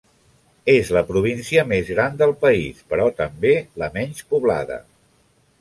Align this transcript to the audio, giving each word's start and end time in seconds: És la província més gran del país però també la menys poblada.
És 0.71 0.87
la 0.97 1.03
província 1.09 1.65
més 1.73 1.91
gran 1.97 2.17
del 2.23 2.35
país 2.45 2.81
però 2.95 3.05
també 3.23 3.55
la 3.85 3.91
menys 3.99 4.29
poblada. 4.33 4.83